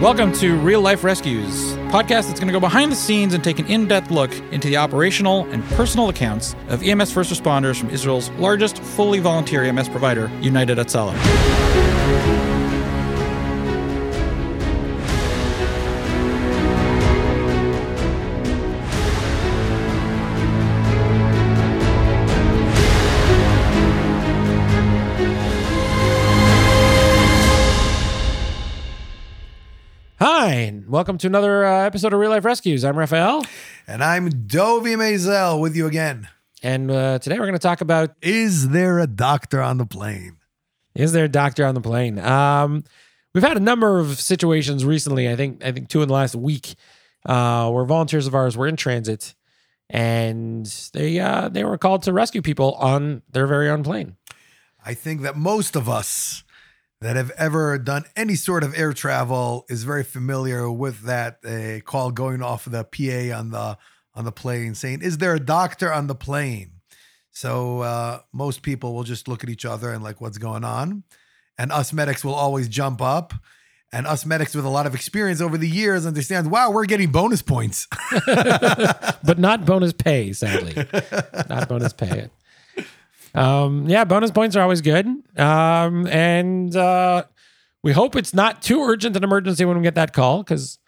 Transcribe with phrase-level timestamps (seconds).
[0.00, 3.60] Welcome to Real Life Rescues, podcast that's going to go behind the scenes and take
[3.60, 8.28] an in-depth look into the operational and personal accounts of EMS first responders from Israel's
[8.30, 11.12] largest fully volunteer EMS provider, United Hatzalah.
[30.42, 32.84] Welcome to another uh, episode of Real Life Rescues.
[32.84, 33.44] I'm Raphael,
[33.86, 36.26] And I'm Dovey Maisel with you again.
[36.64, 40.38] and uh, today we're going to talk about Is there a doctor on the plane?
[40.96, 42.18] is there a doctor on the plane?
[42.18, 42.82] Um,
[43.32, 45.30] we've had a number of situations recently.
[45.30, 46.74] I think I think two in the last week,
[47.24, 49.36] uh, where volunteers of ours were in transit,
[49.90, 54.16] and they uh, they were called to rescue people on their very own plane.
[54.84, 56.42] I think that most of us
[57.02, 61.80] that have ever done any sort of air travel is very familiar with that uh,
[61.84, 63.76] call going off the PA on the
[64.14, 66.80] on the plane saying, "Is there a doctor on the plane?"
[67.30, 71.02] So uh, most people will just look at each other and like, "What's going on?"
[71.58, 73.34] And us medics will always jump up.
[73.94, 77.12] And us medics with a lot of experience over the years understand, wow, we're getting
[77.12, 77.86] bonus points.
[78.26, 80.72] but not bonus pay, sadly.
[81.50, 82.30] not bonus pay.
[83.34, 85.06] Um, yeah, bonus points are always good.
[85.36, 87.24] Um, and uh,
[87.82, 90.78] we hope it's not too urgent an emergency when we get that call, because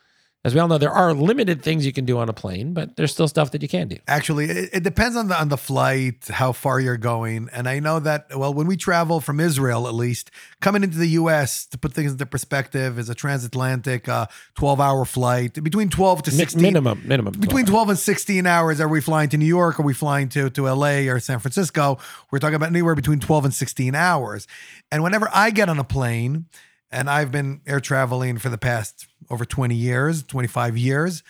[0.44, 2.96] as we all know, there are limited things you can do on a plane, but
[2.96, 3.96] there's still stuff that you can do.
[4.06, 7.80] Actually, it, it depends on the on the flight, how far you're going, and I
[7.80, 8.26] know that.
[8.36, 11.64] Well, when we travel from Israel, at least coming into the U.S.
[11.66, 16.30] to put things into perspective, is a transatlantic uh, 12 hour flight between 12 to
[16.30, 17.32] Mi- 16 minimum, minimum.
[17.40, 19.80] between 12 and 16 hours are we flying to New York?
[19.80, 21.98] Are we flying to, to LA or San Francisco?
[22.30, 24.46] We're talking about anywhere between 12 and 16 hours.
[24.92, 26.46] And whenever I get on a plane,
[26.94, 31.22] and I've been air traveling for the past over 20 years, 25 years,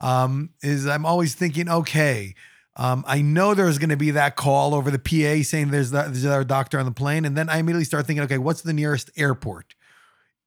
[0.00, 2.34] um, is I'm always thinking, okay,
[2.76, 6.02] um, I know there's going to be that call over the PA saying there's, the,
[6.04, 7.24] there's our doctor on the plane.
[7.24, 9.74] And then I immediately start thinking, okay, what's the nearest airport?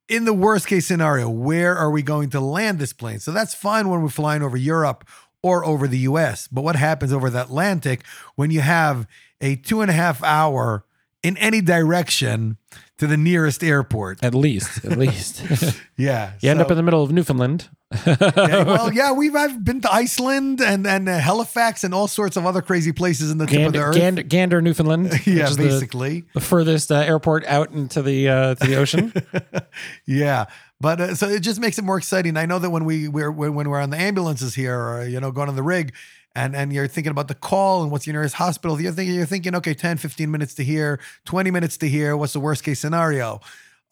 [0.08, 3.20] in the worst case scenario, where are we going to land this plane?
[3.20, 5.08] So that's fine when we're flying over Europe
[5.42, 6.46] or over the US.
[6.48, 9.06] But what happens over the Atlantic when you have
[9.40, 10.84] a two and a half hour
[11.24, 12.58] in any direction
[12.98, 14.22] to the nearest airport?
[14.22, 15.42] At least, at least.
[15.96, 16.32] Yeah.
[16.40, 17.68] you end up in the middle of Newfoundland.
[18.06, 18.16] yeah,
[18.64, 22.44] well, yeah, we've I've been to Iceland and and uh, Halifax and all sorts of
[22.44, 23.94] other crazy places in the tip of the Gander, earth.
[23.96, 25.12] Gander, Gander, Newfoundland.
[25.26, 26.24] yeah, is the- basically.
[26.34, 29.12] the furthest uh, airport out into the uh, to the ocean.
[30.06, 30.46] Yeah,
[30.80, 32.36] but uh, so it just makes it more exciting.
[32.36, 35.20] I know that when we we're when when we're on the ambulances here, or you
[35.20, 35.94] know, going on the rig,
[36.34, 39.26] and and you're thinking about the call and what's your nearest hospital, you're thinking you're
[39.26, 42.16] thinking, okay, 10, 15 minutes to here, 20 minutes to here.
[42.16, 43.40] What's the worst case scenario?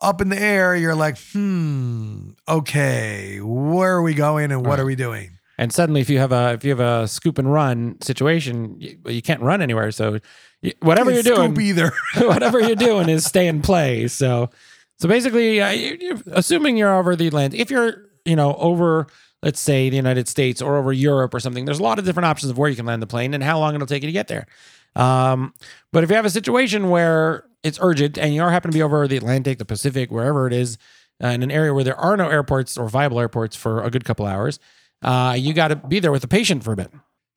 [0.01, 4.81] Up in the air, you're like, hmm, okay, where are we going and what Right.
[4.81, 5.39] are we doing?
[5.59, 8.99] and suddenly, if you have a if you have a scoop and run situation, you,
[9.07, 9.93] you can't run anywhere.
[9.93, 10.19] So
[10.63, 11.93] you, whatever you're Can't doing, either.
[12.19, 14.09] whatever you're doing is stay in play.
[14.09, 14.51] So,
[14.99, 19.07] so basically, uh, you, you- assuming you're over the land if you're, you know, over,
[19.43, 22.27] let's say the United States or over Europe or something, there's a lot of different
[22.27, 24.13] options of where you can land the plane and how long it'll take you to
[24.13, 24.47] get there.
[24.95, 25.55] Um,
[25.93, 28.83] but if you have a situation where it's urgent and you are happen to be
[28.83, 30.79] over the Atlantic, the Pacific, wherever it is,
[31.23, 34.05] uh, in an area where there are no airports or viable airports for a good
[34.05, 34.59] couple hours,
[35.03, 36.91] uh, you got to be there with the patient for a bit.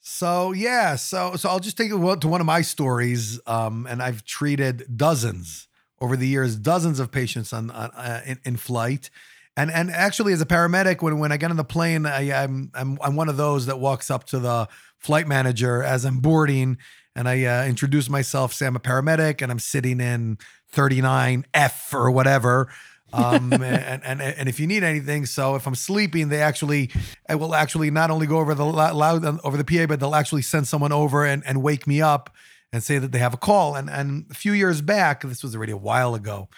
[0.08, 4.04] So yeah, so so I'll just take it to one of my stories, um, and
[4.04, 5.68] I've treated dozens
[6.00, 9.10] over the years, dozens of patients on, on uh, in, in flight,
[9.58, 12.72] and and actually as a paramedic, when when I get on the plane, I, I'm
[12.74, 14.68] I'm I'm one of those that walks up to the
[15.00, 16.78] flight manager as I'm boarding,
[17.16, 20.38] and I uh, introduce myself, say I'm a paramedic, and I'm sitting in
[20.74, 22.70] 39F or whatever.
[23.14, 26.90] um and, and and if you need anything so if i'm sleeping they actually
[27.30, 30.42] I will actually not only go over the loud over the PA, but they'll actually
[30.42, 32.34] send someone over and, and wake me up
[32.74, 33.76] and say that they have a call.
[33.76, 36.50] And and a few years back, this was already a while ago.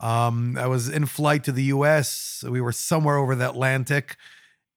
[0.00, 2.42] Um, I was in flight to the U.S.
[2.48, 4.16] We were somewhere over the Atlantic,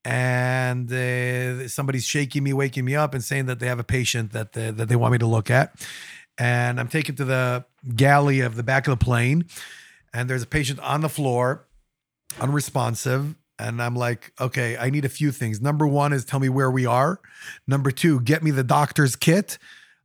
[0.04, 4.34] and uh, somebody's shaking me, waking me up, and saying that they have a patient
[4.34, 5.74] that they, that they want me to look at.
[6.38, 7.66] And I'm taken to the
[7.96, 9.46] galley of the back of the plane,
[10.14, 11.68] and there's a patient on the floor,
[12.42, 13.36] unresponsive.
[13.60, 15.62] And I'm like, okay, I need a few things.
[15.62, 17.20] Number one is tell me where we are.
[17.68, 19.58] Number two, get me the doctor's kit.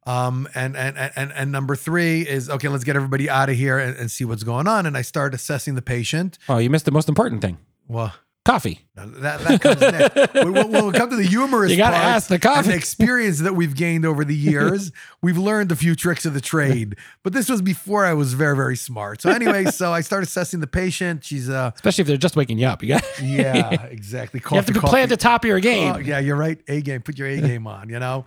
[0.09, 2.69] Um, and, and and and number three is okay.
[2.69, 4.87] Let's get everybody out of here and, and see what's going on.
[4.87, 6.39] And I start assessing the patient.
[6.49, 7.59] Oh, you missed the most important thing.
[7.89, 8.15] Well,
[8.45, 8.81] Coffee.
[8.95, 10.35] That, that comes next.
[10.47, 12.69] We- We'll, we'll come to the humorous You gotta parts ask the and coffee.
[12.71, 14.91] the experience that we've gained over the years.
[15.21, 18.57] we've learned a few tricks of the trade, but this was before I was very,
[18.57, 19.21] very smart.
[19.21, 21.25] So anyway, so I start assessing the patient.
[21.25, 22.83] She's uh, Especially if they're just waking you up.
[22.83, 24.41] You got yeah, exactly.
[24.51, 25.93] you have to play at the top of your game.
[25.97, 26.59] Oh, yeah, you're right.
[26.69, 27.03] A game.
[27.03, 27.91] Put your A game on.
[27.91, 28.25] You know,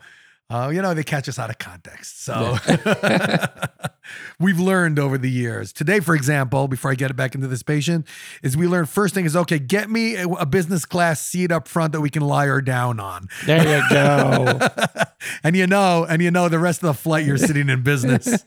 [0.52, 2.24] uh, you know they catch us out of context.
[2.24, 2.58] So
[4.40, 5.72] we've learned over the years.
[5.72, 8.06] Today, for example, before I get it back into this patient,
[8.44, 9.60] is we learned first thing is okay.
[9.60, 13.00] Get me a, a business class seat up front that we can lie her down
[13.00, 13.30] on.
[13.46, 14.60] There you go.
[15.44, 18.46] and you know, and you know, the rest of the flight you're sitting in business.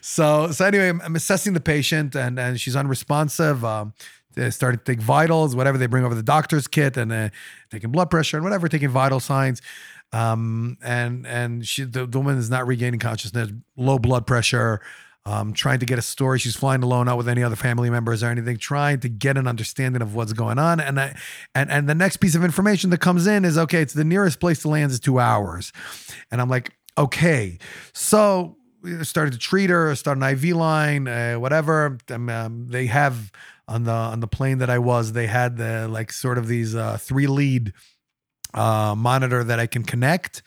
[0.00, 3.64] so, so anyway, I'm, I'm assessing the patient, and and she's unresponsive.
[3.64, 3.92] Um,
[4.36, 7.30] they started to take vitals, whatever they bring over the doctor's kit, and uh,
[7.70, 9.62] taking blood pressure and whatever, taking vital signs.
[10.16, 14.80] Um, and and she, the, the woman is not regaining consciousness, low blood pressure.
[15.26, 16.38] Um, trying to get a story.
[16.38, 18.58] She's flying alone, not with any other family members or anything.
[18.58, 20.78] Trying to get an understanding of what's going on.
[20.78, 21.16] And I,
[21.52, 23.82] and and the next piece of information that comes in is okay.
[23.82, 25.72] It's the nearest place to land is two hours,
[26.30, 27.58] and I'm like, okay.
[27.92, 28.56] So
[29.02, 31.98] started to treat her, start an IV line, uh, whatever.
[32.08, 33.32] Um, um, they have
[33.66, 36.76] on the on the plane that I was, they had the like sort of these
[36.76, 37.72] uh, three lead
[38.56, 40.42] uh, monitor that I can connect,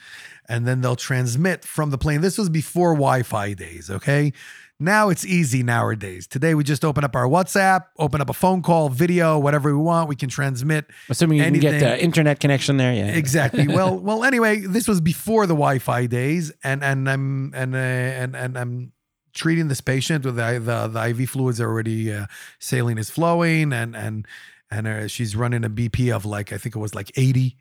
[0.48, 2.22] and then they'll transmit from the plane.
[2.22, 4.34] This was before Wi-Fi days, okay.
[4.82, 6.26] Now it's easy nowadays.
[6.26, 9.82] Today we just open up our WhatsApp, open up a phone call, video, whatever we
[9.82, 10.08] want.
[10.08, 12.94] We can transmit Assuming you can get the internet connection there.
[12.94, 13.08] Yeah.
[13.08, 13.68] exactly.
[13.80, 14.24] Well, well.
[14.24, 18.94] Anyway, this was before the Wi-Fi days, and and I'm and uh, and and I'm
[19.34, 22.28] treating this patient with the the, the IV fluids are already uh,
[22.60, 24.26] saline is flowing, and and
[24.72, 27.58] and uh, she's running a BP of like I think it was like 80,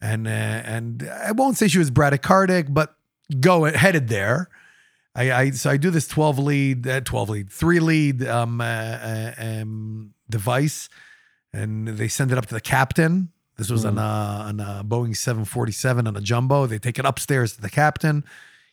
[0.00, 2.96] and uh, and I won't say she was bradycardic, but
[3.40, 4.48] go headed there.
[5.14, 8.64] I, I so I do this 12 lead, uh, 12 lead, three lead um, uh,
[8.64, 10.88] uh, um device,
[11.52, 13.30] and they send it up to the captain.
[13.56, 16.66] This was on a on a Boeing 747 on a jumbo.
[16.66, 18.24] They take it upstairs to the captain.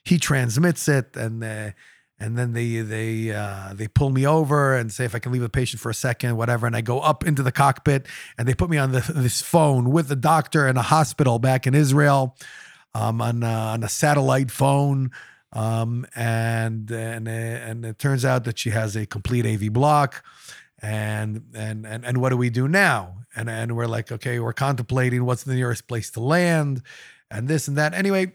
[0.06, 1.72] He transmits it, and uh,
[2.20, 5.42] and then they they uh, they pull me over and say if I can leave
[5.42, 6.66] the patient for a second, whatever.
[6.66, 9.92] And I go up into the cockpit, and they put me on the, this phone
[9.92, 12.36] with the doctor in a hospital back in Israel,
[12.94, 15.12] um, on uh, on a satellite phone.
[15.54, 20.24] Um, and and and it turns out that she has a complete AV block
[20.80, 23.18] and and and and what do we do now?
[23.36, 26.82] And and we're like, okay, we're contemplating what's the nearest place to land,
[27.32, 27.94] and this and that.
[27.94, 28.34] Anyway,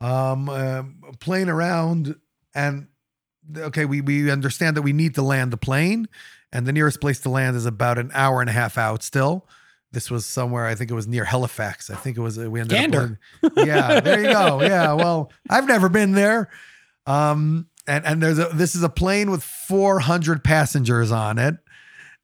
[0.00, 0.82] um, uh,
[1.20, 2.16] playing around,
[2.56, 2.88] and
[3.56, 6.08] okay, we we understand that we need to land the plane,
[6.52, 9.46] and the nearest place to land is about an hour and a half out still.
[9.92, 11.88] This was somewhere, I think it was near Halifax.
[11.90, 12.36] I think it was.
[12.38, 13.18] We ended Gander.
[13.44, 13.52] up.
[13.56, 14.60] landing- Yeah, there you go.
[14.62, 16.50] Yeah, well, I've never been there.
[17.06, 21.54] Um, and and there's a this is a plane with 400 passengers on it,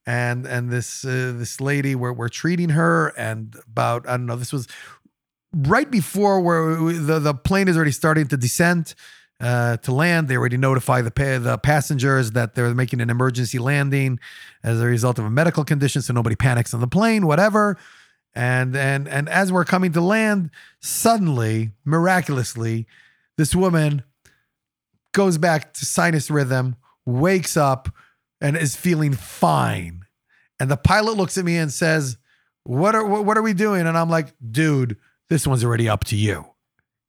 [0.06, 4.36] and and this uh, this lady we're we're treating her, and about I don't know
[4.36, 4.66] this was
[5.54, 8.94] right before where we- the the plane is already starting to descend.
[9.42, 13.58] Uh, to land, they already notify the pa- the passengers that they're making an emergency
[13.58, 14.20] landing
[14.62, 17.76] as a result of a medical condition, so nobody panics on the plane, whatever.
[18.36, 20.50] And and and as we're coming to land,
[20.80, 22.86] suddenly, miraculously,
[23.36, 24.04] this woman
[25.12, 27.88] goes back to sinus rhythm, wakes up,
[28.40, 30.04] and is feeling fine.
[30.60, 32.16] And the pilot looks at me and says,
[32.62, 34.98] "What are what, what are we doing?" And I'm like, "Dude,
[35.28, 36.46] this one's already up to you."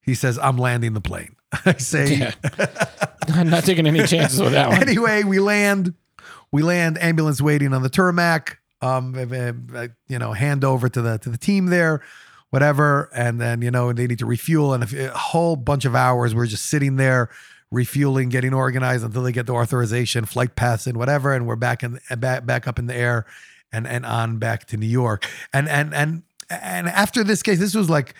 [0.01, 1.35] He says, "I'm landing the plane."
[1.65, 2.33] I say, Yeah.
[3.29, 4.81] I'm not taking any chances with that one.
[4.81, 5.94] anyway, we land.
[6.51, 6.97] We land.
[7.01, 8.59] Ambulance waiting on the tarmac.
[8.81, 12.01] Um, uh, uh, you know, hand over to the to the team there,
[12.49, 13.09] whatever.
[13.13, 16.47] And then you know they need to refuel, and a whole bunch of hours we're
[16.47, 17.30] just sitting there
[17.71, 21.81] refueling, getting organized until they get the authorization, flight pass in, whatever, and we're back
[21.81, 23.25] in back back up in the air,
[23.71, 25.28] and and on back to New York.
[25.54, 28.13] And and and and after this case, this was like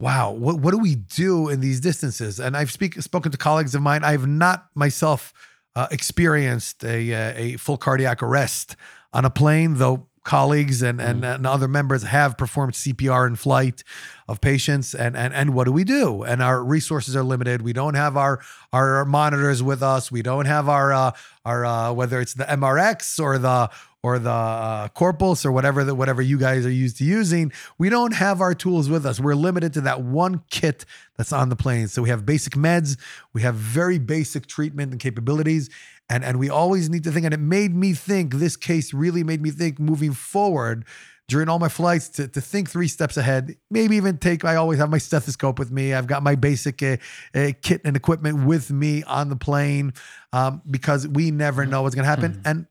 [0.00, 2.38] wow, what, what do we do in these distances?
[2.38, 4.04] And I've speak, spoken to colleagues of mine.
[4.04, 5.32] I've not myself
[5.74, 8.76] uh, experienced a, uh, a full cardiac arrest
[9.12, 13.82] on a plane, though colleagues and, and, and other members have performed CPR in flight
[14.28, 14.94] of patients.
[14.94, 16.22] And, and, and what do we do?
[16.22, 17.62] And our resources are limited.
[17.62, 18.40] We don't have our,
[18.70, 20.12] our monitors with us.
[20.12, 21.12] We don't have our, uh,
[21.46, 23.70] our uh, whether it's the MRX or the,
[24.02, 27.88] or the uh, Corpuls or whatever that whatever you guys are used to using we
[27.88, 29.18] don't have our tools with us.
[29.20, 30.84] We're limited to that one kit
[31.16, 31.88] that's on the plane.
[31.88, 32.96] So we have basic meds
[33.32, 35.70] we have very basic treatment and capabilities
[36.08, 39.24] and and we always need to think and it made me think this case really
[39.24, 40.84] made me think moving forward
[41.26, 44.78] during all my flights to, to think three steps ahead maybe even take i always
[44.78, 45.92] have my stethoscope with me.
[45.92, 46.96] I've got my basic uh,
[47.34, 49.92] uh, kit and equipment with me on the plane
[50.32, 52.66] um, because we never know what's going to happen and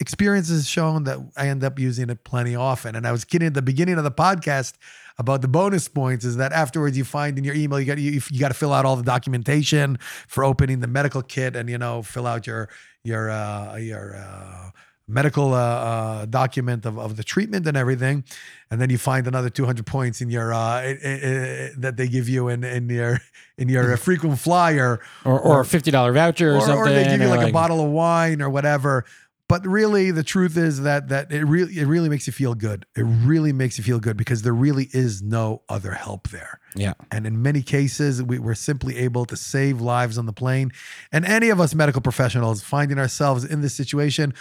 [0.00, 2.94] experience has shown that I end up using it plenty often.
[2.94, 4.74] And I was kidding at the beginning of the podcast
[5.18, 8.20] about the bonus points is that afterwards you find in your email you got you,
[8.30, 11.76] you got to fill out all the documentation for opening the medical kit and you
[11.78, 12.68] know fill out your
[13.02, 14.70] your uh, your uh,
[15.08, 18.22] medical uh, uh, document of, of the treatment and everything,
[18.70, 22.06] and then you find another 200 points in your uh, i- i- i- that they
[22.06, 23.18] give you in in your
[23.56, 26.78] in your frequent flyer, or, or a fifty dollar voucher or, or, something.
[26.78, 29.04] or they give you or like, a bottle of wine or whatever.
[29.48, 32.84] But really, the truth is that that it really it really makes you feel good.
[32.94, 36.60] It really makes you feel good because there really is no other help there.
[36.76, 36.92] Yeah.
[37.10, 40.70] And in many cases, we were simply able to save lives on the plane.
[41.12, 44.34] And any of us medical professionals finding ourselves in this situation,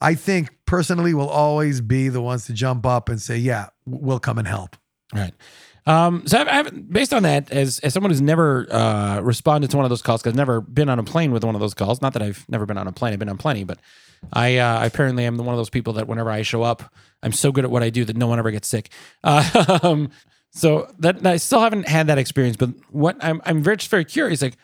[0.00, 4.20] I think personally will always be the ones to jump up and say, "Yeah, we'll
[4.20, 4.76] come and help."
[5.12, 5.34] Right.
[5.86, 9.76] Um, so I've, I've, based on that, as as someone who's never uh, responded to
[9.76, 11.74] one of those calls, because I've never been on a plane with one of those
[11.74, 12.00] calls.
[12.00, 13.78] Not that I've never been on a plane; I've been on plenty, but
[14.32, 17.50] I uh, apparently am one of those people that whenever I show up, I'm so
[17.50, 18.90] good at what I do that no one ever gets sick.
[19.24, 20.06] Uh,
[20.50, 22.56] so that I still haven't had that experience.
[22.56, 24.56] But what I'm I'm very just very curious, like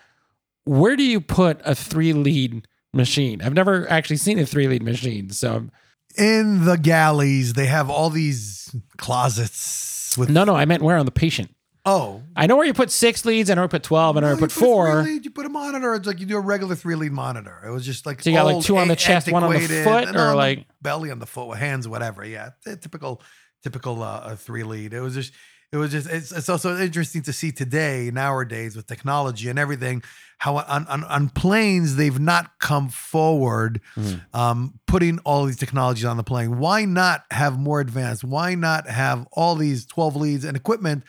[0.65, 3.43] where do you put a three lead machine?
[3.43, 5.67] I've never actually seen a three lead machine, so
[6.17, 11.05] In the galleys, they have all these closets with no, no, I meant where on
[11.07, 11.51] the patient.
[11.85, 14.21] oh, I know where you put six leads, I know where you put twelve, I
[14.21, 15.03] know where you put four.
[15.03, 15.95] three-lead, you put a monitor.
[15.95, 17.63] It's like you do a regular three lead monitor.
[17.67, 19.61] It was just like So you got, like, two on the chest, one on the
[19.85, 22.25] foot, or, like- belly on the foot, with hands, whatever.
[22.25, 23.23] Yeah, typical,
[23.63, 24.93] typical uh, three lead.
[24.93, 25.33] It was just,
[25.73, 26.09] it was just.
[26.09, 30.03] It's, it's also interesting to see today nowadays with technology and everything
[30.39, 34.37] how on on, on planes they've not come forward, Mm-hmm.
[34.39, 36.59] um, putting all these technologies on the plane.
[36.59, 38.25] Why not have more advanced?
[38.25, 41.05] Why not have all these twelve leads and equipment?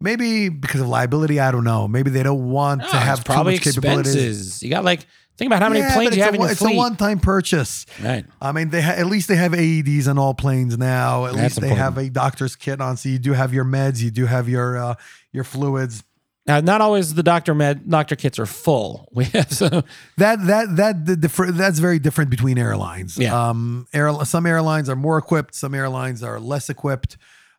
[0.00, 1.88] Maybe because of liability, I don't know.
[1.88, 4.14] Maybe they don't want No, to have probably too much capabilities.
[4.16, 4.62] expenses.
[4.62, 6.60] You got like think about how many Yeah, planes you have a, in your It's
[6.60, 6.74] fleet.
[6.74, 7.86] a one-time purchase.
[8.02, 8.24] right.
[8.40, 11.26] I mean, they ha- at least they have AEDs on all planes now.
[11.26, 11.96] At That's least they important.
[11.96, 14.76] have a doctor's kit on, so you do have your meds, you do have your
[14.78, 14.94] uh,
[15.32, 16.04] your fluids.
[16.46, 19.08] Now, not always the doctor med doctor kits are full.
[19.14, 19.68] We have so
[20.18, 23.16] That that that the differ- that's very different between airlines.
[23.16, 23.48] Yeah.
[23.48, 27.16] Um, air, some airlines are more equipped, some airlines are less equipped.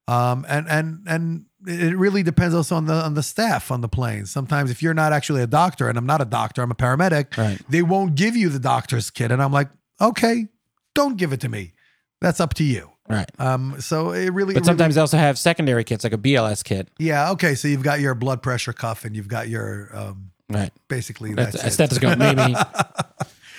[0.08, 3.88] Um, and and and it really depends also on the on the staff on the
[3.90, 4.26] plane.
[4.26, 7.38] Sometimes if you're not actually a doctor, and I'm not a doctor, I'm a paramedic,
[7.38, 7.60] Right.
[7.70, 9.70] they won't give you the doctor's kit, and I'm like,
[10.02, 10.48] okay,
[10.94, 11.74] don't give it to me.
[12.22, 12.92] That's up to you.
[13.10, 13.30] right.
[13.40, 16.18] Um, so it really, But it really- sometimes they also have secondary kits like a
[16.18, 16.88] BLS kit.
[16.98, 17.54] yeah, okay.
[17.56, 20.72] So you've got your blood pressure cuff, and you've got your um, Right.
[20.88, 22.56] basically That's that's, a stethoscope, maybe.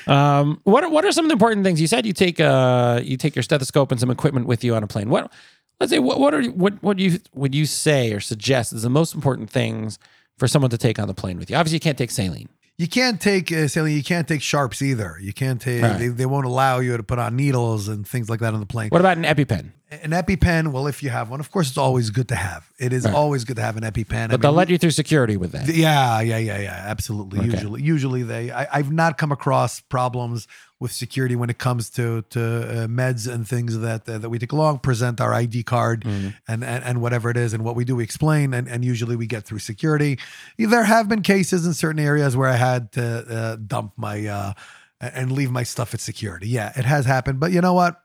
[0.07, 1.81] um, what are, what are some of the important things?
[1.81, 4.83] You said you take uh you take your stethoscope and some equipment with you on
[4.83, 5.11] a plane.
[5.11, 5.33] What
[5.81, 8.83] let's say what what are what what do you would you say or suggest is
[8.83, 9.99] the most important things
[10.39, 11.57] for someone to take on the plane with you?
[11.57, 12.49] Obviously, you can't take saline.
[12.79, 13.97] You can't take uh, saline.
[13.97, 15.17] You can't take sharps either.
[15.19, 15.83] You can't take.
[15.83, 15.99] Right.
[15.99, 18.67] They, they won't allow you to put on needles and things like that on the
[18.67, 18.91] plane.
[18.91, 19.71] What about an EpiPen?
[19.91, 20.73] An EpiPen.
[20.73, 22.69] Well, if you have one, of course, it's always good to have.
[22.79, 23.15] It is Right.
[23.15, 24.31] always good to have an EpiPen.
[24.31, 25.69] But they'll let you through security with that.
[25.75, 26.85] Yeah, yeah, yeah, yeah.
[26.87, 27.39] Absolutely.
[27.39, 27.49] Okay.
[27.49, 28.51] Usually, usually they.
[28.51, 30.47] I, I've not come across problems
[30.79, 34.39] with security when it comes to to uh, meds and things that uh, that we
[34.39, 34.81] take along.
[34.81, 36.29] Present our ID card Mm-hmm.
[36.49, 39.17] and, and and whatever it is, and what we do, we explain, and and usually
[39.17, 40.19] we get through security.
[40.59, 44.53] There have been cases in certain areas where I had to uh, dump my uh,
[45.01, 46.49] and leave my stuff at security.
[46.49, 48.01] Yeah, it has happened, but you know what?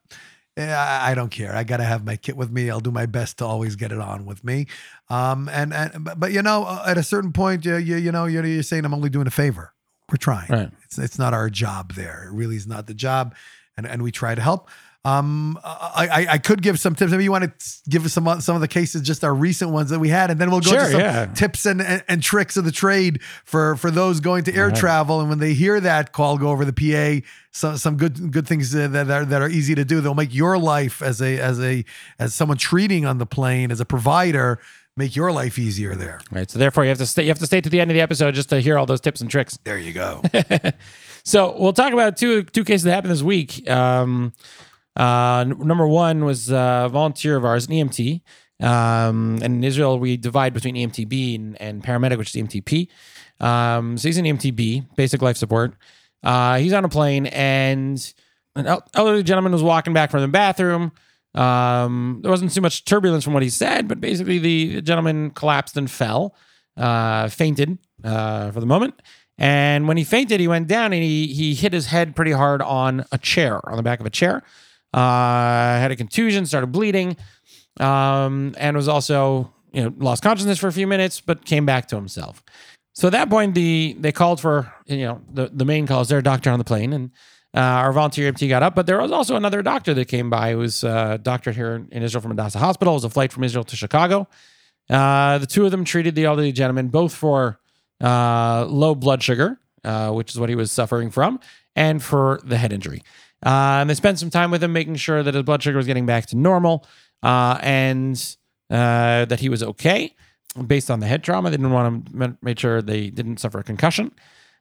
[0.58, 1.56] Eh, I don't care.
[1.56, 2.70] I got to have my kit with me.
[2.70, 4.68] I'll do my best to always get it on with me.
[5.10, 8.12] Um, and and but, but you know, uh, at a certain point, you you, you
[8.12, 9.74] know, you're, you're saying I'm only doing a favor.
[10.12, 10.50] We're trying.
[10.50, 10.72] Right.
[10.84, 12.26] It's it's not our job there.
[12.28, 13.34] It really is not the job,
[13.78, 14.70] and and we try to help.
[15.04, 17.10] Um, I, I could give some tips.
[17.12, 19.72] Maybe you want to give us some of- some of the cases, just our recent
[19.72, 21.26] ones that we had, and then we'll go Sure, to some yeah.
[21.26, 24.76] tips and, and and tricks of the trade for for those going to air Right.
[24.76, 25.20] travel.
[25.20, 28.76] And when they hear that call go over the PA, some some good good things
[28.76, 30.02] uh, that are that are easy to do.
[30.02, 31.84] They'll make your life as a as a
[32.20, 34.60] as someone treating on the plane as a provider
[34.98, 36.20] make your life easier there.
[36.32, 36.50] Right.
[36.50, 37.24] So therefore, you have to stay.
[37.24, 39.02] You have to stay to the end of the episode just to hear all those
[39.02, 39.58] tips and tricks.
[39.64, 40.22] There you go.
[41.24, 43.70] So we'll talk about two two cases that happened this week.
[43.70, 44.34] Um,
[44.98, 48.22] uh, n- number one was a volunteer of ours, an EMT.
[48.62, 52.88] Um, and in Israel, we divide between EMTB and, and paramedic, which is EMTP.
[53.40, 55.74] Um, so he's an EMTB, basic life support.
[56.24, 58.14] Uh, he's on a plane, and
[58.56, 60.92] an elderly gentleman was walking back from the bathroom.
[61.34, 65.78] Um, there wasn't too much turbulence from what he said, but basically the gentleman collapsed
[65.78, 66.36] and fell,
[66.78, 69.02] uh, fainted uh, for the moment.
[69.38, 72.62] And when he fainted, he went down and he he hit his head pretty hard
[72.62, 74.44] on a chair, on the back of a chair.
[74.94, 77.16] Uh, had a contusion, started bleeding,
[77.80, 81.88] um, and was also you know lost consciousness for a few minutes, but came back
[81.88, 82.44] to himself.
[82.94, 86.10] So at that point, the they called for you know the the main call is
[86.10, 87.10] there doctor on the plane, and
[87.54, 90.52] Uh, our volunteer EMT got up, but there was also another doctor that came by.
[90.52, 92.94] Who was uh, a doctor here in Israel from Hadassah Hospital.
[92.94, 94.28] It was a flight from Israel to Chicago.
[94.90, 97.60] Uh, the two of them treated the elderly gentleman both for
[98.02, 101.40] uh, low blood sugar, uh, which is what he was suffering from,
[101.76, 103.04] and for the head injury.
[103.46, 105.88] Uh, and they spent some time with him, making sure that his blood sugar was
[105.88, 106.86] getting back to normal
[107.24, 108.38] uh, and
[108.70, 110.16] uh, that he was okay
[110.68, 111.50] based on the head trauma.
[111.50, 114.12] They didn't want to make sure they didn't suffer a concussion.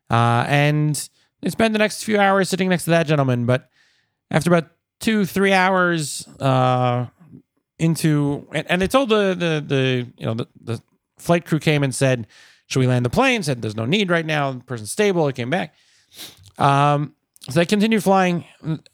[0.08, 1.08] Uh, and
[1.42, 3.46] they spent the next few hours sitting next to that gentleman.
[3.46, 3.68] But
[4.30, 4.70] after about
[5.00, 7.06] two, three hours uh,
[7.78, 10.82] into, and, and they told the, the, the, you know, the, the
[11.18, 12.26] flight crew came and said,
[12.66, 13.42] should we land the plane?
[13.42, 14.52] Said there's no need right now.
[14.52, 15.26] The person's stable.
[15.28, 15.74] It came back.
[16.56, 17.14] Um,
[17.48, 18.44] so they continued flying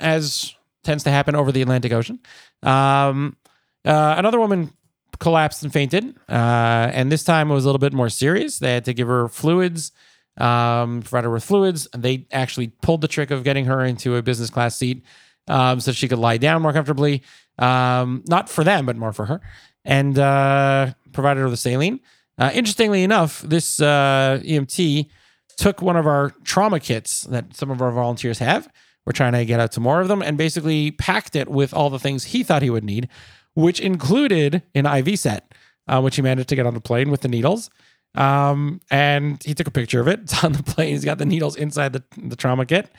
[0.00, 2.20] as tends to happen over the Atlantic Ocean.
[2.62, 3.36] Um,
[3.84, 4.72] uh, another woman
[5.18, 8.58] collapsed and fainted, uh, and this time it was a little bit more serious.
[8.58, 9.92] They had to give her fluids,
[10.38, 11.88] um, provide her with fluids.
[11.96, 15.04] They actually pulled the trick of getting her into a business class seat
[15.48, 17.22] um, so she could lie down more comfortably.
[17.58, 19.40] Um, not for them, but more for her,
[19.84, 22.00] and uh, provided her with saline.
[22.38, 25.08] Uh, interestingly enough, this uh, EMT
[25.56, 28.68] took one of our trauma kits that some of our volunteers have.
[29.06, 31.90] We're trying to get out to more of them and basically packed it with all
[31.90, 33.08] the things he thought he would need,
[33.54, 35.54] which included an IV set,
[35.88, 37.70] uh, which he managed to get on the plane with the needles.
[38.16, 40.20] Um, and he took a picture of it.
[40.22, 40.90] It's on the plane.
[40.90, 42.90] He's got the needles inside the, the trauma kit.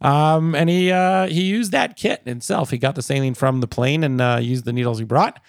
[0.00, 2.70] Um, and he uh, he used that kit itself.
[2.70, 5.40] He got the saline from the plane and uh, used the needles he brought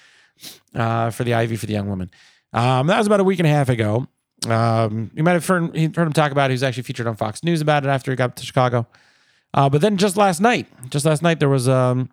[0.73, 2.09] uh, for the IV for the young woman.
[2.53, 4.07] Um, that was about a week and a half ago.
[4.47, 6.51] Um, you might have heard, heard him talk about it.
[6.51, 8.87] He was actually featured on Fox News about it after he got to Chicago.
[9.53, 12.09] Uh, but then just last night, just last night, there was um,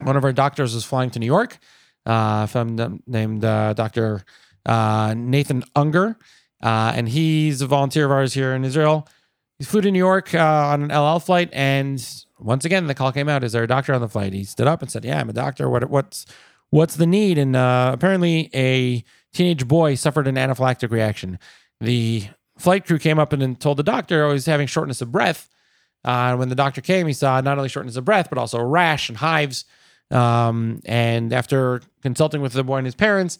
[0.00, 1.58] one of our doctors was flying to New York,
[2.06, 4.24] uh, from named uh, Dr.
[4.66, 6.16] Uh, Nathan Unger,
[6.62, 9.08] uh, and he's a volunteer of ours here in Israel.
[9.58, 12.04] He flew to New York uh, on an El Al flight, and
[12.38, 14.66] once again, the call came out: "Is there a doctor on the flight?" He stood
[14.66, 15.68] up and said, "Yeah, I'm a doctor.
[15.68, 16.26] What, what's
[16.70, 21.38] what's the need?" And apparently, a teenage boy suffered an anaphylactic reaction
[21.80, 22.24] the
[22.58, 25.48] flight crew came up and told the doctor oh, he's having shortness of breath.
[26.04, 29.08] Uh, when the doctor came, he saw not only shortness of breath, but also rash
[29.08, 29.64] and hives.
[30.10, 33.38] Um, and after consulting with the boy and his parents,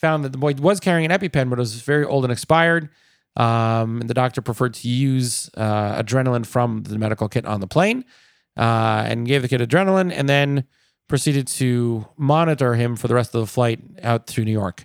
[0.00, 2.88] found that the boy was carrying an EpiPen, but it was very old and expired.
[3.36, 7.66] Um, and the doctor preferred to use uh, adrenaline from the medical kit on the
[7.68, 8.04] plane
[8.56, 10.64] uh, and gave the kid adrenaline and then
[11.08, 14.84] proceeded to monitor him for the rest of the flight out to New York.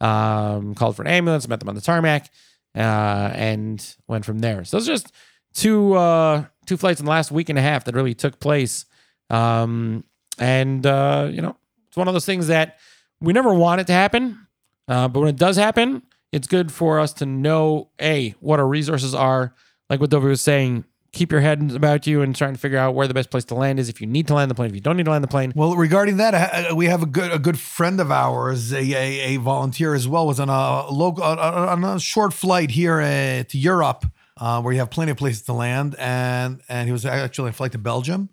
[0.00, 2.30] Um, called for an ambulance, met them on the tarmac
[2.74, 4.64] uh, and went from there.
[4.64, 5.10] So it's just
[5.54, 8.84] two uh, two flights in the last week and a half that really took place.
[9.30, 10.04] Um,
[10.38, 11.56] and uh, you know,
[11.88, 12.78] it's one of those things that
[13.20, 14.45] we never want it to happen,
[14.88, 18.66] uh, but when it does happen, it's good for us to know a what our
[18.66, 19.54] resources are.
[19.88, 22.94] Like what Dovi was saying, keep your head about you and trying to figure out
[22.94, 23.88] where the best place to land is.
[23.88, 25.52] If you need to land the plane, if you don't need to land the plane.
[25.54, 29.36] Well, regarding that, we have a good a good friend of ours, a, a, a
[29.38, 34.04] volunteer as well, was on a local on a short flight here uh, to Europe,
[34.38, 37.50] uh, where you have plenty of places to land, and and he was actually on
[37.50, 38.28] a flight to Belgium,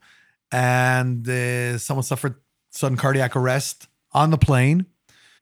[0.51, 2.35] and uh, someone suffered
[2.71, 4.87] sudden cardiac arrest on the plane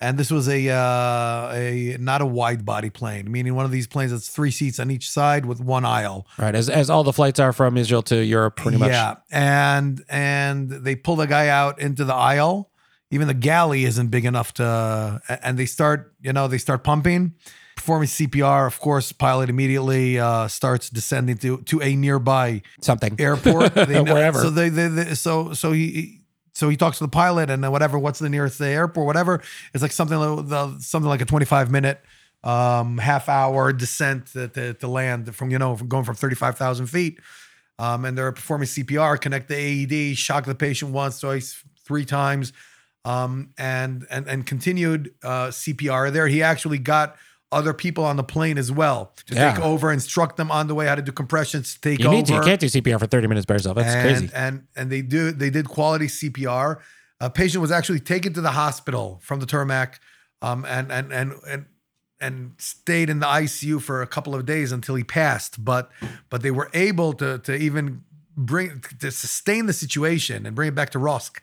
[0.02, 3.86] and this was a uh, a not a wide body plane, meaning one of these
[3.86, 6.26] planes that's three seats on each side with one aisle.
[6.38, 8.90] Right, as as all the flights are from Israel to Europe, pretty much.
[8.90, 12.72] Yeah, and and they pull the guy out into the aisle.
[13.12, 17.34] Even the galley isn't big enough to, and they start, you know, they start pumping,
[17.76, 18.66] performing CPR.
[18.66, 24.40] Of course, pilot immediately uh, starts descending to to a nearby something airport, they, wherever.
[24.40, 26.21] So they, they, they so so he
[26.54, 29.42] so he talks to the pilot and then whatever, what's the nearest the airport, whatever.
[29.74, 30.18] It's like something
[30.80, 32.02] something like a 25 minute,
[32.44, 36.88] um, half hour descent to, to, to land from, you know, from going from 35,000
[36.88, 37.20] feet.
[37.80, 42.54] Um, and they're performing CPR, connect the AED, shock the patient once, twice, three times,
[43.06, 46.28] um, and and and continued uh, CPR there.
[46.28, 47.16] He actually got
[47.52, 49.54] other people on the plane as well to Yeah.
[49.54, 52.16] take over, instruct them on the way how to do compressions, take You over.
[52.16, 52.34] need to.
[52.36, 53.76] You can't do CPR for 30 minutes by yourself.
[53.76, 54.30] That's and, crazy.
[54.34, 56.78] And and they do they did quality CPR.
[57.20, 60.00] A patient was actually taken to the hospital from the tarmac,
[60.42, 61.66] um, and and and and
[62.20, 65.64] and stayed in the ICU for a couple of days until he passed.
[65.64, 65.92] But
[66.30, 68.04] but they were able to to even
[68.38, 71.38] bring to sustain the situation and bring it back to ROSC,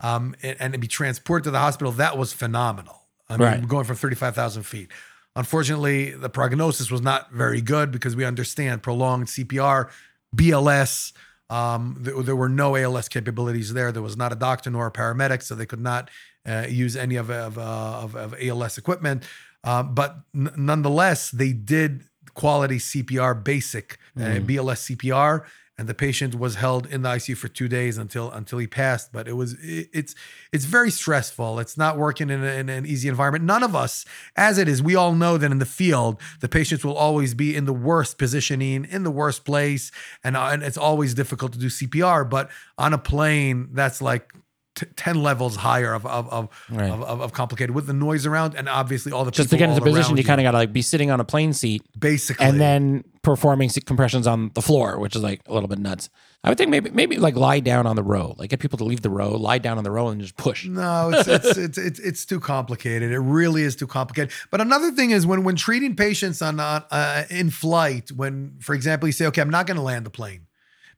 [0.00, 1.92] um, and, and be transported to the hospital.
[1.92, 2.96] That was phenomenal.
[3.28, 3.68] I mean, Right.
[3.68, 4.88] going from thirty five thousand feet.
[5.36, 9.90] Unfortunately, the prognosis was not very good because we understand prolonged CPR,
[10.34, 11.12] BLS.
[11.48, 13.92] Um, there, there were no ALS capabilities there.
[13.92, 16.10] There was not a doctor nor a paramedic, so they could not
[16.46, 19.24] uh, use any of, of, uh, of, of ALS equipment.
[19.62, 25.44] Um, but n- nonetheless, they did quality CPR basic, uh, BLS CPR,
[25.80, 29.14] and the patient was held in the ICU for two days until until he passed.
[29.14, 30.14] But it was it, it's
[30.52, 31.58] it's very stressful.
[31.58, 33.46] It's not working in, a, in an easy environment.
[33.46, 34.04] None of us,
[34.36, 37.56] as it is, we all know that in the field the patients will always be
[37.56, 39.90] in the worst positioning, in the worst place,
[40.22, 42.28] and uh, and it's always difficult to do CPR.
[42.28, 44.34] But on a plane, that's like
[44.80, 46.90] t- 10 levels higher of of of, Right.
[46.90, 49.68] of, of, of complicated with the noise around and obviously all the Just to get
[49.70, 51.82] into position, around you kind of got to like be sitting on a plane seat
[51.98, 56.08] basically and then performing compressions on the floor, which is like a little bit nuts.
[56.42, 58.84] I would think maybe maybe like lie down on the row, like get people to
[58.84, 60.66] leave the row, lie down on the row, and just push.
[60.66, 63.12] No, it's, it's it's it's it's too complicated.
[63.12, 64.32] It really is too complicated.
[64.50, 68.74] But another thing is when when treating patients on on, uh, in flight, when for
[68.74, 70.46] example you say, okay, I'm not going to land the plane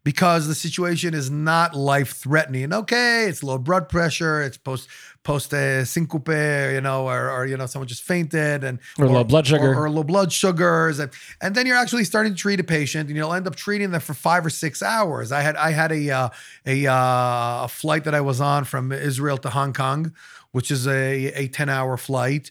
[0.04, 2.72] because the situation is not life threatening.
[2.72, 4.88] Okay, it's low blood pressure, it's post
[5.22, 9.24] post uh, syncope, you know, or, or you know someone just fainted and Or low
[9.24, 9.72] blood sugar.
[9.72, 13.08] or, or low blood sugars, and, and then you're actually starting to treat a patient,
[13.08, 15.30] and you'll end up treating them for five or six hours.
[15.30, 16.28] I had I had a uh,
[16.66, 20.12] a uh, a flight that I was on from Israel to Hong Kong,
[20.50, 22.50] which is a a ten hour flight.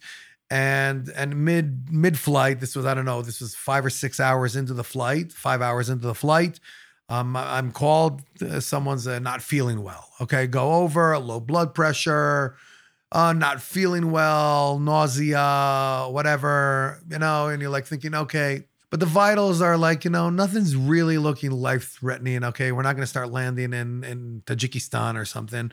[0.50, 4.20] And and mid mid flight, this was I don't know, this was five or six
[4.20, 6.60] hours into the flight, five hours into the flight.
[7.12, 8.22] Um, I'm called.
[8.42, 10.08] Uh, someone's uh, not feeling well.
[10.22, 12.56] Okay, go over low blood pressure,
[13.12, 19.06] uh, not feeling well, nausea, whatever, you know, and you're like thinking, okay, but the
[19.06, 22.46] vitals are like, you know, nothing's really looking life threatening.
[22.46, 25.70] Okay, we're not going to start landing in in Tajikistan or something.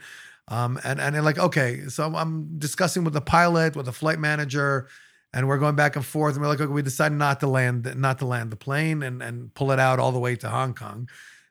[0.48, 4.18] Um, and and they're like, okay, so I'm discussing with the pilot, with the flight
[4.18, 4.88] manager,
[5.32, 6.34] and we're going back and forth.
[6.34, 9.22] And we're like, okay, we decided not to land, not to land the plane and
[9.22, 11.08] and pull it out all the way to Hong Kong.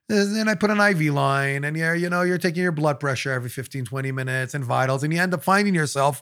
[0.09, 3.31] And I put an IV line, and you're, you know, you're taking your blood pressure
[3.31, 6.21] every 15, 20 minutes and vitals, and you end up finding yourself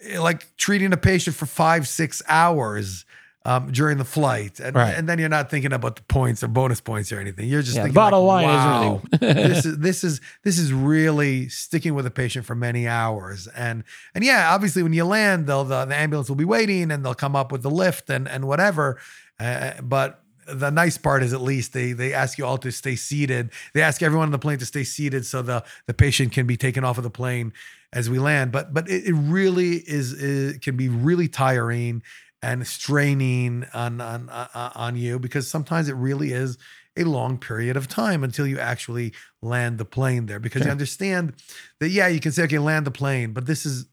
[0.00, 3.04] eh, like treating a patient for five, six hours
[3.44, 4.58] um, during the flight.
[4.58, 4.94] And, Right.
[4.96, 7.46] and then you're not thinking about the points or bonus points or anything.
[7.48, 10.72] You're just Yeah, thinking, bottom like, line is really- this is this is this is
[10.72, 13.48] really sticking with a patient for many hours.
[13.48, 17.04] And and yeah, obviously when you land, they'll the, the ambulance will be waiting and
[17.04, 18.98] they'll come up with the lift and and whatever.
[19.38, 20.22] Uh, but
[20.54, 23.50] the nice part is at least they they ask you all to stay seated.
[23.74, 26.56] They ask everyone on the plane to stay seated so the the patient can be
[26.56, 27.52] taken off of the plane
[27.92, 28.52] as we land.
[28.52, 32.02] But but it, it really is it can be really tiring
[32.42, 36.58] and straining on on uh, on you because sometimes it really is
[36.96, 41.34] a long period of time until you actually land the plane there because you understand
[41.78, 43.86] that yeah you can say okay land the plane but this is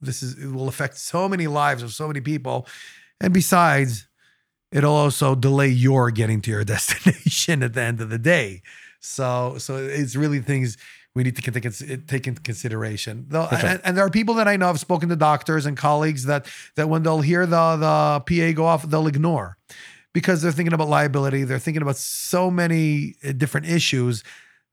[0.00, 2.66] this is it will affect so many lives of so many people
[3.20, 4.06] and besides
[4.74, 8.60] it'll also delay your getting to your destination at the end of the day.
[9.00, 10.76] So so it's really things
[11.14, 11.42] we need to
[12.06, 13.26] take, into consideration.
[13.28, 13.66] Though sure.
[13.66, 16.46] and, and there are people that i know have spoken to doctors and colleagues that
[16.76, 19.56] that when they'll hear the the pa go off they'll ignore
[20.12, 21.42] because they're thinking about liability.
[21.42, 24.22] They're thinking about so many uh, different issues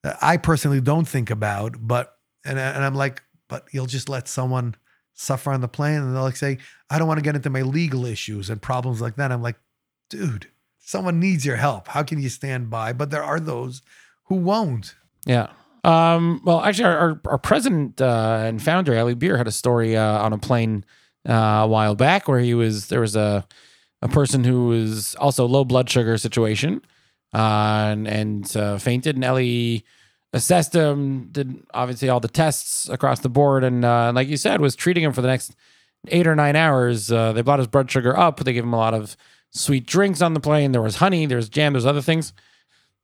[0.03, 4.27] that i personally don't think about but and, and i'm like but you'll just let
[4.27, 4.75] someone
[5.13, 6.57] suffer on the plane and they'll like say
[6.89, 9.57] i don't want to get into my legal issues and problems like that i'm like
[10.11, 10.47] dude
[10.77, 13.81] someone needs your help how can you stand by but there are those
[14.25, 14.95] who won't
[15.25, 15.47] Yeah.
[15.83, 19.97] Um, well, actually, our, our, our president uh, and founder, Eli Beer, had a story
[19.97, 20.85] uh, on a plane
[21.27, 23.45] uh, a while back where he was there was a
[24.03, 26.81] a person who was also low blood sugar situation
[27.33, 29.79] uh, and, and uh, fainted, and Eli
[30.33, 34.61] assessed him, did obviously all the tests across the board, and uh, like you said,
[34.61, 35.55] was treating him for the next
[36.07, 37.07] eight or nine hours.
[37.07, 38.39] They brought his blood sugar up.
[38.39, 39.15] They gave him a lot of
[39.51, 40.71] sweet drinks on the plane.
[40.71, 41.25] There was honey.
[41.25, 41.73] There was jam.
[41.73, 42.33] There's other things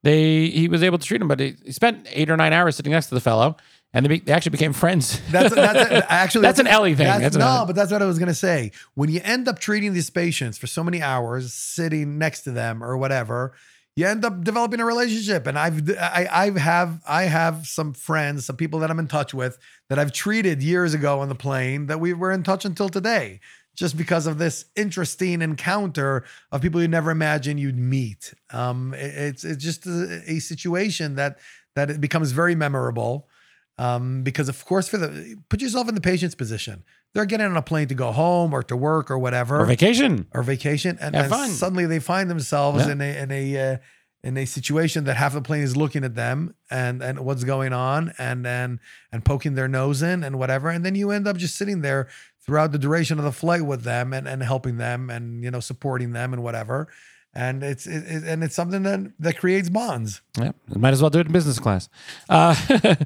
[0.04, 2.76] they he was able to treat him, but he, he spent eight or nine hours
[2.76, 3.58] sitting next to the fellow,
[3.94, 5.22] and they, be, they actually became friends.
[5.32, 7.08] That's that's a, actually That's an Eli thing.
[7.08, 8.72] That's, That's no, but that's what I was gonna say.
[8.94, 12.84] When you end up treating these patients for so many hours, sitting next to them
[12.84, 13.54] or whatever,
[13.96, 15.48] you end up developing a relationship.
[15.48, 19.34] And I've I I have I have some friends, some people that I'm in touch
[19.34, 19.58] with
[19.90, 23.40] that I've treated years ago on the plane that we were in touch until today.
[23.78, 29.16] Just because of this interesting encounter of people you never imagine you'd meet, um, it-
[29.16, 31.38] it's it's just a, a situation that
[31.76, 33.30] that it becomes very memorable
[33.78, 37.56] um, because of course for the put yourself in the patient's position they're getting on
[37.56, 40.26] a plane to go home or to work or whatever or vacation.
[40.34, 42.94] or vacation and, and suddenly they find themselves Yeah.
[42.94, 43.78] in a in a uh,
[44.24, 47.72] in a situation that half the plane is looking at them and and what's going
[47.74, 48.80] on and then
[49.12, 52.08] and poking their nose in and whatever and then you end up just sitting there
[52.48, 55.60] throughout the duration of the flight with them and and helping them and you know
[55.60, 56.88] supporting them and whatever
[57.34, 61.10] and it's it, it- and it's something that that creates bonds Yeah, might as well
[61.12, 61.90] do it in business class.
[62.30, 62.56] Uh,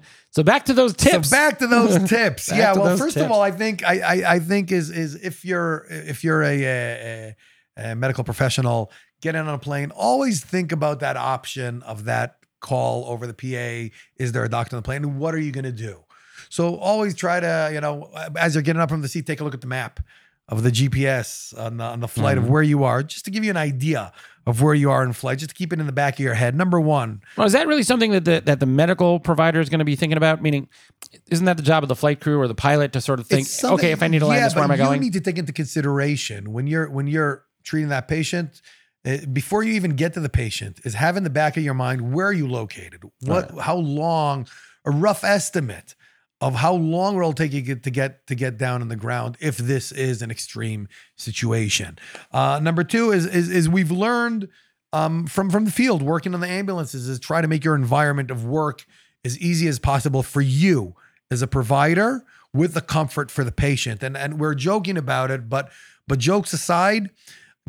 [0.30, 1.30] so back to those tips.
[1.30, 2.50] So back to those tips.
[2.50, 2.74] Yeah.
[2.74, 3.26] Well, first tips.
[3.26, 6.64] of all, I think I, I I think is is if you're if you're a,
[6.64, 7.36] a,
[7.78, 13.06] a medical professional getting on a plane, always think about that option of that call
[13.08, 13.94] over the PA?
[14.18, 15.18] Is there a doctor on the plane?
[15.18, 16.04] What are you going to do?
[16.52, 19.44] So always try to, you know, as you're getting up from the seat, take a
[19.46, 20.02] look at the map
[20.50, 22.42] of the GPS on the, on the flight Mhm.
[22.44, 24.12] of where you are, just to give you an idea
[24.46, 26.34] of where you are in flight, just to keep it in the back of your
[26.34, 26.54] head.
[26.54, 29.80] Number one, Well, is that really something that the, that the medical provider is going
[29.80, 30.42] to be thinking about?
[30.42, 30.68] Meaning,
[31.30, 33.48] isn't that the job of the flight crew or the pilot to sort of think,
[33.64, 34.96] okay, if I need to land yeah, this, where am I going?
[34.96, 38.62] You need to take into consideration when you're when you're treating that patient.
[39.06, 41.76] uh, Before you even get to the patient, is have in the back of your
[41.76, 43.04] mind where are you located?
[43.22, 44.48] What, how long,
[44.84, 45.96] a rough estimate
[46.42, 49.58] of how long it'll take you to get to get down on the ground if
[49.58, 51.98] this is an extreme situation.
[52.32, 54.50] Uh, number two is is, is we've learned
[54.92, 58.32] um, from from the field working on the ambulances is try to make your environment
[58.32, 58.86] of work
[59.24, 60.96] as easy as possible for you
[61.30, 62.24] as a provider
[62.54, 64.04] with the comfort for the patient.
[64.04, 65.72] And and we're joking about it, but
[66.08, 67.12] but jokes aside,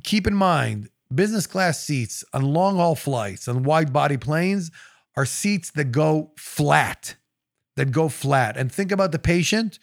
[0.03, 4.71] keep in mind business class seats on long haul flights on wide body planes
[5.15, 7.17] are seats that go flat,
[7.77, 8.57] that go flat.
[8.57, 9.79] And think about the patient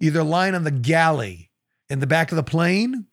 [0.00, 1.50] either lying on the galley
[1.88, 3.06] in the back of the plane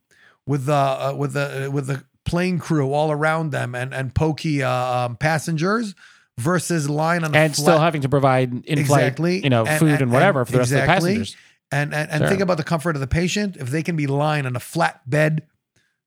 [0.46, 4.14] with the uh, with the uh, with the plane crew all around them and and
[4.14, 5.96] pokey uh, um, passengers
[6.38, 9.44] versus lying on and flat, still having to provide in flight, Exactly.
[9.44, 10.96] you know, And- food and- and, whatever and for the rest exactly.
[10.96, 11.36] of the passengers.
[11.72, 12.28] and and, and Sure.
[12.30, 13.58] think about the comfort of the patient.
[13.58, 15.48] If they can be lying on a flat bed,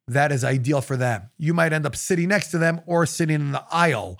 [0.07, 1.31] that is ideal for them.
[1.37, 4.19] You might end up sitting next to them or sitting in the aisle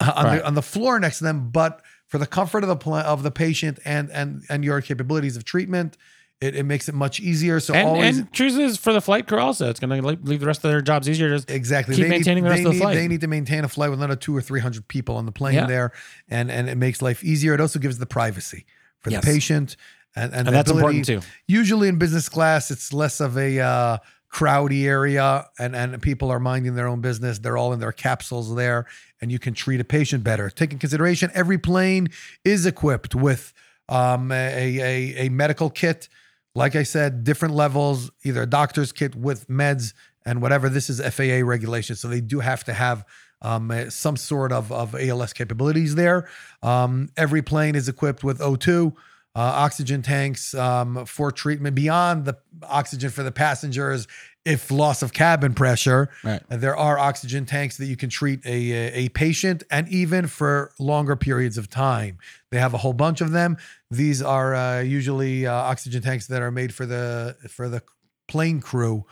[0.00, 0.38] uh, on Right.
[0.38, 1.50] the on the floor next to them.
[1.50, 5.36] But for the comfort of the pla- of the patient and and and your capabilities
[5.36, 5.96] of treatment,
[6.40, 7.60] it, it makes it much easier.
[7.60, 9.68] So And, always and chooses for the flight crew also.
[9.70, 11.28] It's going to leave the rest of their jobs easier.
[11.30, 11.94] Just Exactly.
[11.96, 12.94] keep They need- maintaining the rest of the need, flight.
[12.96, 15.32] They need to maintain a flight with another two or three hundred people on the
[15.32, 15.66] plane Yeah.
[15.66, 15.92] there,
[16.28, 17.54] and and it makes life easier.
[17.54, 18.66] It also gives the privacy
[19.00, 19.24] for Yes.
[19.24, 19.76] the patient,
[20.14, 21.28] and and, and that's ability- important too.
[21.48, 23.98] Usually in business class, it's less of a uh,
[24.36, 27.38] crowdy area, and and people are minding their own business.
[27.38, 28.84] They're all in their capsules there,
[29.20, 30.50] and you can treat a patient better.
[30.50, 32.08] Take in consideration, every plane
[32.44, 33.54] is equipped with
[33.88, 36.10] um, a, a a medical kit.
[36.54, 39.94] Like I said, different levels, either a doctor's kit with meds
[40.26, 40.68] and whatever.
[40.68, 43.06] This is FAA regulation, so they do have to have
[43.42, 46.28] um, some sort of, of ALS capabilities there.
[46.62, 48.94] Um, every plane is equipped with O2,
[49.36, 54.08] uh, oxygen tanks um, for treatment beyond the oxygen for the passengers.
[54.46, 56.40] If loss of cabin pressure, Right.
[56.48, 58.56] there are oxygen tanks that you can treat a,
[59.04, 62.18] a patient and even for longer periods of time.
[62.52, 63.56] They have a whole bunch of them.
[63.90, 67.82] These are uh, usually uh, oxygen tanks that are made for the for the
[68.28, 69.04] plane crew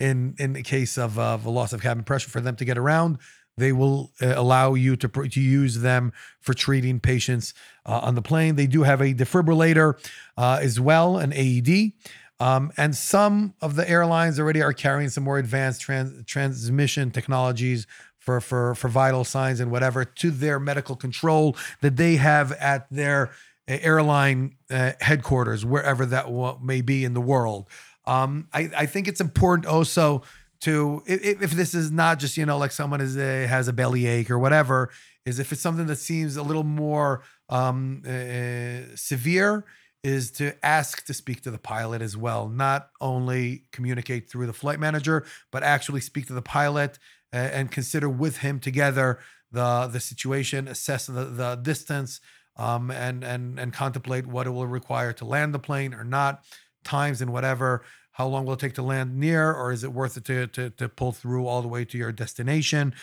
[0.00, 2.78] in in the case of, of a loss of cabin pressure for them to get
[2.78, 3.18] around.
[3.58, 7.52] They will uh, allow you to to use them for treating patients
[7.88, 8.54] uh, on the plane.
[8.54, 9.98] They do have a defibrillator
[10.36, 11.92] uh, as well, an AED.
[12.38, 17.86] Um, and some of the airlines already are carrying some more advanced trans- transmission technologies
[18.18, 22.86] for, for, for vital signs and whatever to their medical control that they have at
[22.90, 23.30] their
[23.68, 27.66] uh, airline uh, headquarters, wherever that wa- may be in the world.
[28.06, 30.22] Um, I, I think it's important also
[30.60, 33.72] to if, if this is not just you know like someone is a, has a
[33.72, 34.90] belly ache or whatever,
[35.24, 39.64] is if it's something that seems a little more um, uh, severe,
[40.04, 42.48] is to ask to speak to the pilot as well.
[42.48, 46.98] Not only communicate through the flight manager, but actually speak to the pilot
[47.32, 49.18] uh, and consider with him together
[49.50, 52.20] the the situation, assess the, the distance,
[52.56, 56.44] um, and and and contemplate what it will require to land the plane or not,
[56.84, 57.84] times and whatever.
[58.12, 60.70] How long will it take to land near, or is it worth it to to,
[60.70, 62.94] to pull through all the way to your destination?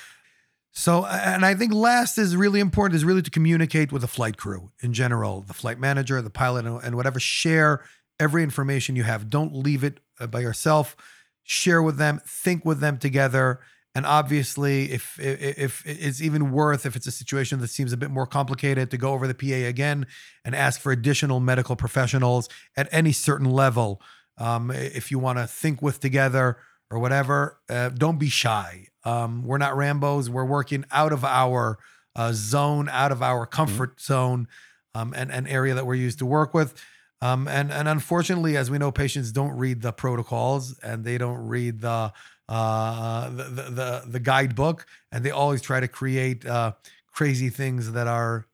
[0.77, 4.35] So, and I think last is really important is really to communicate with the flight
[4.35, 7.17] crew in general, the flight manager, the pilot, and- whatever.
[7.17, 7.81] Share
[8.19, 9.29] every information you have.
[9.29, 10.97] Don't leave it uh, by yourself.
[11.43, 12.19] Share with them.
[12.27, 13.61] Think with them together.
[13.95, 17.97] And obviously, if if if it's even worth, if it's a situation that seems a
[17.97, 20.05] bit more complicated, to go over the PA again
[20.43, 24.01] and ask for additional medical professionals at any certain level.
[24.38, 26.57] Um, if you want to think with together
[26.95, 28.88] or whatever, uh, don't be shy.
[29.03, 30.29] Um, we're not Rambo's.
[30.29, 31.77] We're working out of our
[32.15, 34.47] uh, zone, out of our comfort zone,
[34.95, 36.73] um, and an area that we're used to work with.
[37.21, 41.45] Um, and and unfortunately, as we know, patients don't read the protocols and they don't
[41.47, 42.13] read the
[42.47, 46.71] uh, the, the the the guidebook, and they always try to create uh,
[47.12, 48.47] crazy things that are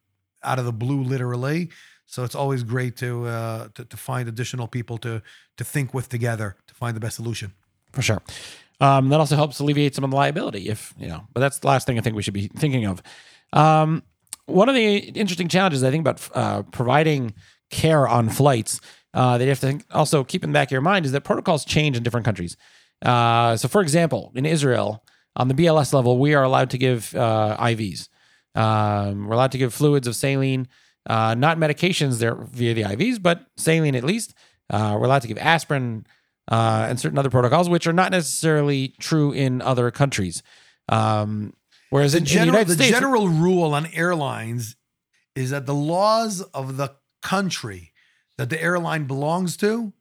[0.43, 1.69] out of the blue, literally.
[2.07, 5.21] So it's always great to, uh, to to find additional people to
[5.57, 7.53] to think with together to find the best solution.
[7.93, 8.21] For sure.
[8.79, 11.27] Um, that also helps alleviate some of the liability, if you know.
[11.33, 13.01] But that's the last thing I think we should be thinking of.
[13.53, 14.03] Um,
[14.45, 17.33] one of the interesting challenges I think about uh, providing
[17.69, 18.81] care on flights
[19.13, 21.11] uh, that you have to think, also keep in the back of your mind is
[21.11, 22.57] that protocols change in different countries.
[23.01, 25.03] Uh, so, for example, in Israel,
[25.35, 28.09] on the BLS level, we are allowed to give uh, IVs.
[28.55, 30.67] Um, we're allowed to give fluids of saline,
[31.07, 34.33] uh, not medications there via the IVs, but saline at least.
[34.69, 36.05] Uh, we're allowed to give aspirin
[36.51, 40.43] uh, and certain other protocols, which are not necessarily true in other countries.
[40.89, 41.53] Um,
[41.89, 44.75] whereas The in, in the general, United the States, general rule on airlines
[45.33, 47.93] is that the laws of the country
[48.37, 49.93] that the airline belongs to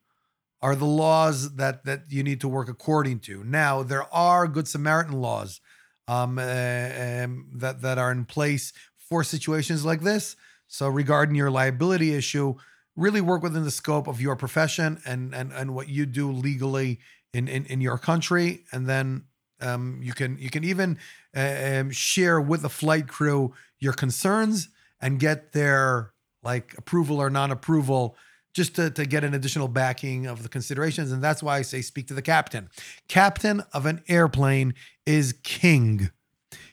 [0.60, 3.44] are the laws that that you need to work according to.
[3.44, 5.60] Now, there are Good Samaritan laws
[6.08, 10.36] um, uh, um, that that are in place for situations like this.
[10.66, 12.56] So, regarding your liability issue,
[13.00, 17.00] really work within the scope of your profession and and and what you do legally
[17.32, 19.24] in in, in your country, and then
[19.60, 20.98] um, you can you can even
[21.36, 24.68] uh, um, share with the flight crew your concerns
[25.00, 28.16] and get their like approval or non-approval
[28.52, 31.12] just to, to get an additional backing of the considerations.
[31.12, 32.68] And that's why i say speak to the captain.
[33.08, 34.74] Captain of an airplane
[35.06, 36.10] is king.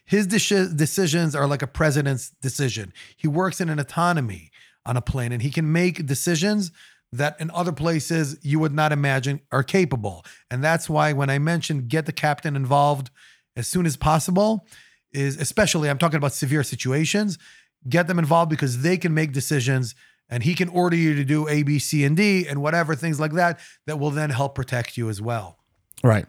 [0.04, 2.94] His deci- decisions are like a president's decision.
[3.16, 4.52] He works in an autonomy
[4.88, 6.72] on a plane and he can make decisions
[7.12, 11.38] that in other places you would not imagine are capable and that's why when i
[11.38, 13.10] mentioned get the captain involved
[13.56, 14.66] as soon as possible
[15.12, 17.38] is especially i'm talking about severe situations
[17.88, 19.96] get them involved because they can make decisions
[20.30, 23.20] and he can order you to do A, B, C, and D and whatever things
[23.20, 25.58] like that that will then help protect you as well.
[26.04, 26.26] Right.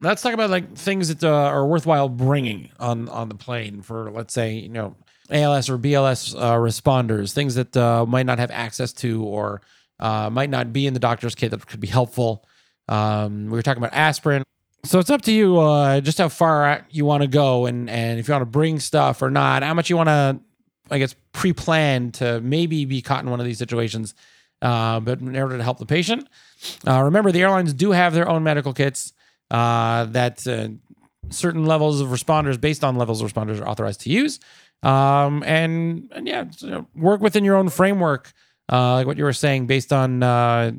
[0.00, 4.10] Let's talk about like things that uh, are worthwhile bringing on on the plane for,
[4.10, 4.96] let's say, you know,
[5.32, 9.62] ALS or BLS uh, responders, things that uh, might not have access to or
[10.00, 12.44] uh, might not be in the doctor's kit that could be helpful.
[12.88, 14.42] Um, we were talking about aspirin.
[14.84, 18.18] So it's up to you uh, just how far you want to go and, and
[18.18, 20.40] if you want to bring stuff or not, how much you want to,
[20.90, 24.14] I guess, pre plan to maybe be caught in one of these situations,
[24.60, 26.28] uh, but in order to help the patient.
[26.86, 29.12] Uh, remember, the airlines do have their own medical kits
[29.50, 30.46] that
[31.30, 34.40] certain levels of responders, based on levels of responders, are authorized to use.
[34.82, 36.44] Um, and, and yeah,
[36.94, 38.32] work within your own framework,
[38.70, 40.72] uh, like what you were saying, based on uh,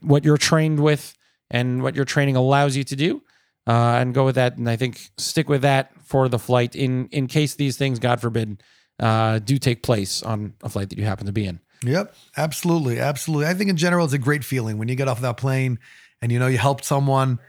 [0.00, 1.16] what you're trained with
[1.50, 3.22] and what your training allows you to do.
[3.68, 7.08] Uh, and go with that, and I think stick with that for the flight in
[7.08, 8.62] in case these things, God forbid,
[9.00, 11.58] uh, do take place on a flight that you happen to be in.
[11.84, 13.48] Yep, absolutely, absolutely.
[13.48, 15.80] I think in general, it's a great feeling when you get off that plane
[16.22, 17.40] and you know you helped someone.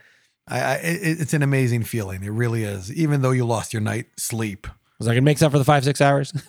[0.48, 2.24] I, I it, it's an amazing feeling.
[2.24, 4.66] It really is, even though you lost your night sleep.
[4.98, 6.32] Was I gonna make up for the five six hours?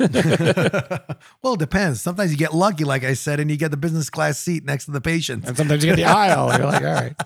[1.44, 2.02] well, it depends.
[2.02, 4.86] Sometimes you get lucky, like I said, and you get the business class seat next
[4.86, 5.46] to the patient.
[5.46, 6.52] and sometimes you get the aisle.
[6.58, 7.16] You're like, all right.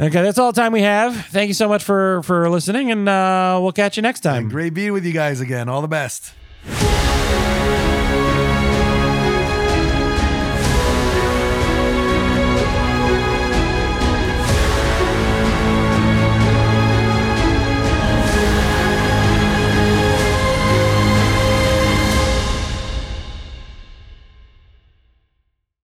[0.00, 1.26] Okay, that's all the time we have.
[1.26, 4.48] Thank you so much for for listening, and uh, we'll catch you next time.
[4.48, 5.68] Great being with you guys again.
[5.68, 6.34] All the best.